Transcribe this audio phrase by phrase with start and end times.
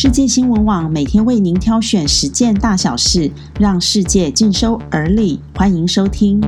[0.00, 5.40] 世界新闻网每天为您挑选十件大小事，让世界尽收耳里。
[5.56, 6.40] 欢迎收听。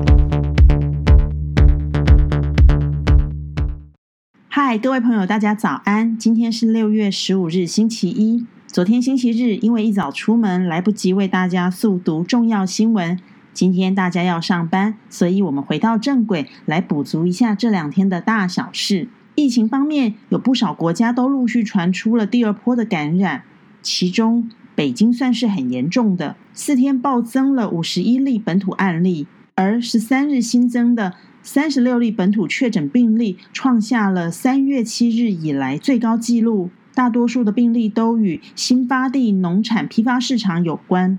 [4.46, 6.16] 嗨，各位朋友，大家早安！
[6.16, 8.46] 今天是六月十五日，星期一。
[8.68, 13.18] 昨天星期日，因为一早出门来不及为大家速读重要新闻，
[13.52, 19.08] 今天大家要上班，所以我们回到正轨，来补足一下这两天的大小事。
[19.42, 23.44] 疫情方面，有不少国家都陆续传出了第二波的感染，
[23.82, 36.70] 其中北京算是很严重的，四天暴增了五十一例本土案例，而十三日新增的三十六例本土确诊病例，创下了三月七日以来最高纪录。
[36.92, 41.18] 大多数的病例都与新发地农产批发市场有关。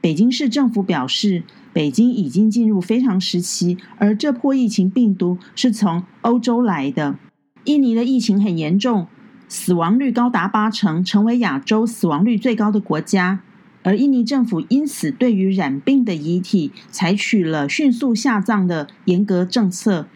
[0.00, 7.18] 北京市政府表示，北京已经进入非常时期，而这波疫情病毒是从欧洲来的。
[7.66, 9.06] 印尼的疫情很严重，
[9.48, 13.40] 死亡率高达八成，成为亚洲死亡率最高的国家。
[13.82, 20.06] 而印尼政府因此对于染病的遗体采取了迅速下葬的严格政策，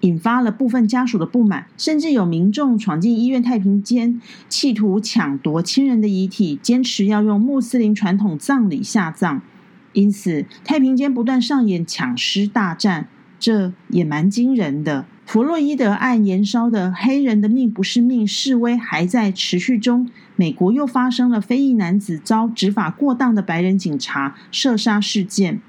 [0.00, 9.42] 引发了部分家属的不满，甚至有民众闯进医院太平间，企图抢夺亲人的遗体，坚持要用穆斯林传统葬礼下葬。
[9.92, 13.08] 因此，太平间不断上演抢尸大战，
[13.38, 15.06] 这也蛮惊人的。
[15.26, 20.08] 弗洛伊德案延烧的“黑人的命不是命”示威还在持续中。
[20.36, 25.60] 美国又发生了非裔男子遭执法过当的白人警察射杀事件。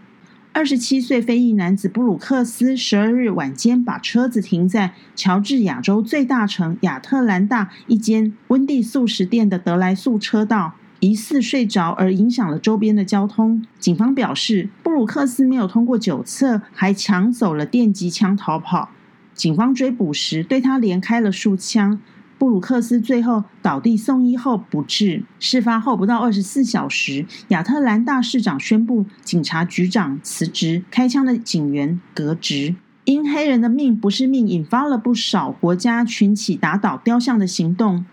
[0.58, 13.64] 二十七岁非裔男子布鲁克斯十二日晚间把车子停在乔治亚州最大城亚特兰大一间温蒂素食店的德莱素车道，疑似睡着而影响了周边的交通。
[13.80, 18.90] 警方表示，布鲁克斯没有通过酒测，还抢走了电击枪逃跑。
[19.34, 22.02] 警方追捕时对他连开了数枪，
[22.40, 25.24] 布鲁克斯最后倒地送医后不治。
[25.40, 32.76] 事发后不到二十四小时，亚特兰大市长宣布警察局长辞职，开枪的警员革职。
[33.06, 38.06] 因黑人的命不是命，引发了不少国家群起打倒雕像的行动。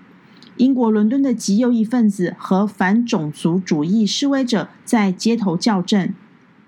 [0.57, 6.15] 英国伦敦的极右翼分子和反种族主义示威者在街头叫阵。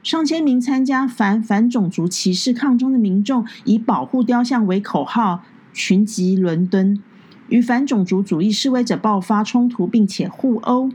[0.02, 5.42] 上千名参加反反种族歧视抗争的民众以保护雕像为口号，
[5.72, 7.02] 群集伦敦，
[7.48, 10.90] 与反种族主义示威者爆发冲突，并且互殴。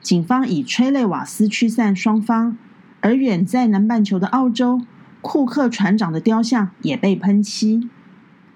[0.00, 2.56] 警方以催泪瓦斯驱散双方。
[3.00, 4.80] 而远在南半球的澳洲，
[5.20, 7.90] 库克船长的雕像也被喷漆。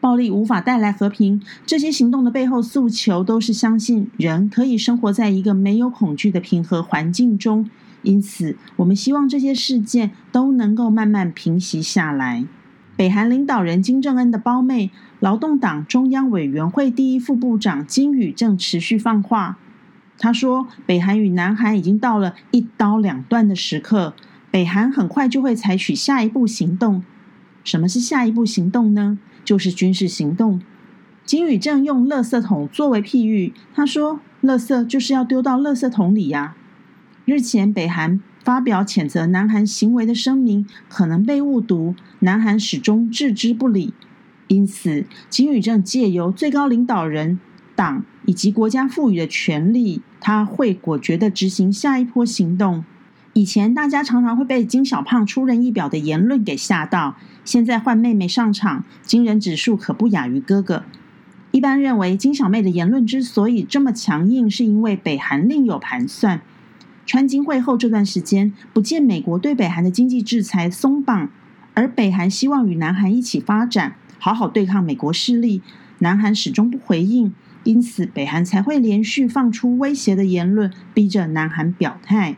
[0.08, 7.68] 暴力无法带来和平，这些行动的背后诉求都是相信人可以生活在一个没有恐惧的平和环境中。
[8.00, 12.46] 因此，我们希望这些事件都能够慢慢平息下来。
[12.96, 19.58] 北韩领导人金正恩的胞妹、劳动党中央委员会第一副部长金宇正持续放话。
[20.16, 24.14] 他说：“北韩与南韩已经到了一刀两断的时刻，
[24.50, 27.04] 北韩很快就会采取下一步行动。
[27.62, 29.18] 什么是下一步行动呢？
[29.48, 30.60] 就是军事行动。”
[31.24, 36.54] 金宇正用“垃圾桶”作为譬喻，他说：“垃圾就是要丢到垃圾桶里呀。”
[37.24, 43.94] 日前，北韩发表谴责南韩行为的声明，可能被误读，南韩始终置之不理。
[44.48, 47.38] 因此，金宇正借由最高领导人、
[47.74, 52.84] 党以及国家赋予的权力，他会果决的执行下一波行动。
[53.38, 60.82] 以前大家常常会被金小胖出人意表的言论给吓到，现在换妹妹上场，惊人指数可不亚于哥哥。
[61.52, 66.40] 一般认为，金小妹的言论之所以这么强硬，是因为北韩另有盘算。
[67.06, 71.30] 川金会后这段时间，不见美国对北韩的经济制裁松绑，
[71.74, 75.62] 而北韩希望与南韩一起发展，好好对抗美国势力。
[76.00, 77.32] 南韩始终不回应，
[77.62, 82.36] 因此北韩才会连续放出威胁的言论，逼着南韩表态。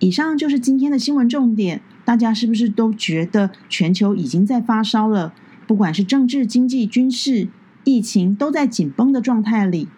[0.00, 5.32] 以上就是今天的新闻重点，大家是不是都觉得全球已经在发烧了？
[5.66, 7.48] 不管是政治、经济、军事、
[7.84, 9.88] 疫情，都在紧绷的状态里。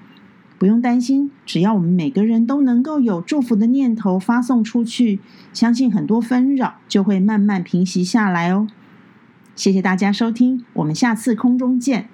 [0.58, 5.18] 不用担心，只要我们每个人都能够有祝福的念头发送出去，
[5.52, 8.68] 相信很多纷扰就会慢慢平息下来哦。
[9.56, 12.08] 谢谢大家收听，我们下次空中见。